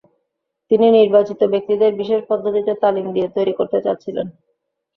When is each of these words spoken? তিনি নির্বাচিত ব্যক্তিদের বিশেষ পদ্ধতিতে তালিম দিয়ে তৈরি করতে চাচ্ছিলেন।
তিনি 0.71 0.87
নির্বাচিত 0.91 1.41
ব্যক্তিদের 1.53 1.91
বিশেষ 1.95 2.21
পদ্ধতিতে 2.29 2.71
তালিম 2.83 3.05
দিয়ে 3.15 3.27
তৈরি 3.35 3.53
করতে 3.59 3.77
চাচ্ছিলেন। 3.85 4.27